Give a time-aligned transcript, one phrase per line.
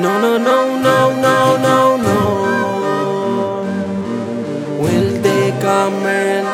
[0.00, 3.62] No, no, no, no, no, no, no.
[4.80, 6.46] Will de Cameron.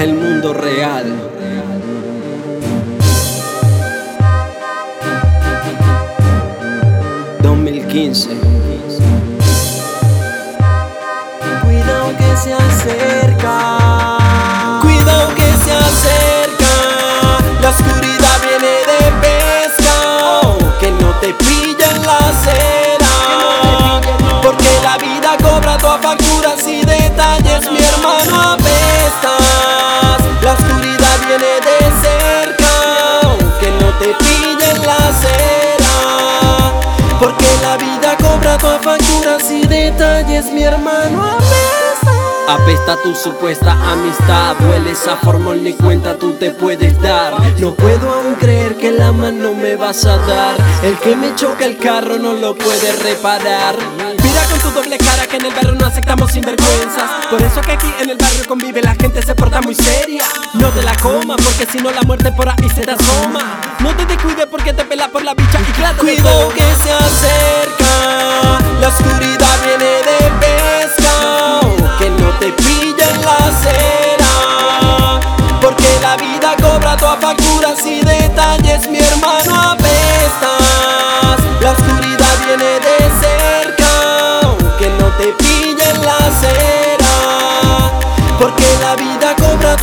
[0.00, 1.06] El mundo real.
[7.40, 8.30] ...2015...
[11.62, 13.17] Cuidado que se acerca
[31.38, 33.20] viene de cerca
[33.60, 36.72] Que no te pillen la acera.
[37.18, 42.12] Porque la vida cobra tu facturas y detalles Mi hermano apesta
[42.48, 47.34] Apesta tu supuesta amistad Duele esa formol ni cuenta tú te puedes dar.
[47.58, 50.56] No puedo aún creer que la mano me vas a dar.
[50.82, 53.76] El que me choca el carro no lo puede reparar.
[54.22, 56.67] Mira con tu doble cara que en el barrio no aceptamos sinvergüenzas
[57.30, 60.24] Por eso que aquí en el barrio convive la gente se porta muy seria.
[60.54, 63.60] No te la coma porque si no la muerte por ahí se te asoma.
[63.80, 67.67] No te descuides porque te pela por la bicha y claro Cuidado que se acerca
[88.88, 89.76] la vida cobra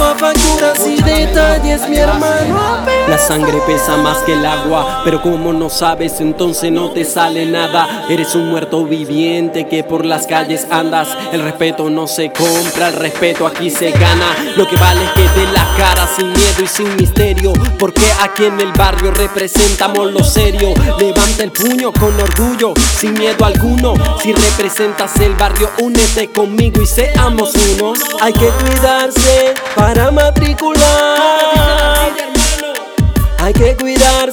[1.56, 6.72] detalles Mi hermano la sangre pesa más que el agua, pero como no sabes, entonces
[6.72, 8.08] no te sale nada.
[8.10, 11.10] Eres un muerto viviente que por las calles andas.
[11.32, 14.36] El respeto no se compra, el respeto aquí se gana.
[14.58, 17.54] Lo que vale es que de la cara sin miedo y sin misterio.
[17.78, 20.74] Porque aquí en el barrio representamos lo serio.
[20.98, 23.94] Levanta el puño con orgullo, sin miedo alguno.
[24.20, 28.00] Si representas el barrio, únete conmigo y seamos unos.
[28.20, 30.25] Hay que cuidarse para matricular.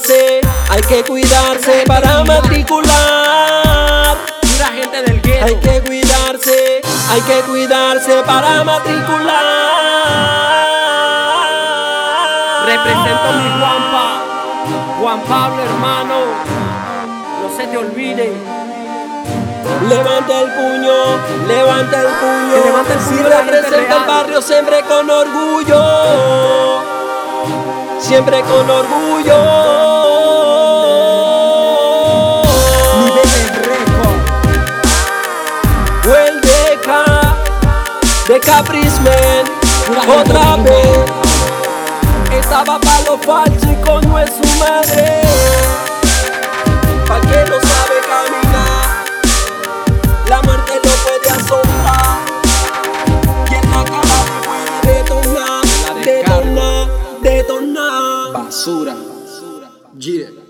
[0.03, 4.17] Cuidarse, hay que cuidarse para matricular.
[4.41, 5.45] Pura gente del gueto.
[5.45, 6.81] Hay que cuidarse,
[7.11, 9.43] hay que cuidarse para matricular.
[12.65, 14.23] Represento mi Juanpa,
[14.99, 16.15] Juan Pablo hermano.
[17.41, 18.33] No se te olvide.
[19.87, 20.93] Levanta el puño,
[21.47, 22.53] levanta el puño.
[22.53, 26.83] Que levanta el puño si representa el barrio siempre con orgullo.
[27.99, 29.82] Siempre con orgullo.
[38.55, 39.45] Caprice Man,
[40.07, 40.99] otra vez.
[42.31, 45.21] Estaba pa' lo falso y con no es su madre.
[47.07, 49.05] Pa' que no sabe caminar,
[50.29, 52.19] la muerte lo puede azotar.
[53.49, 55.63] Y en la cama puede detonar,
[56.05, 56.87] detonar,
[57.23, 58.33] detonar.
[58.33, 58.95] Basura.
[59.97, 60.42] Yeah.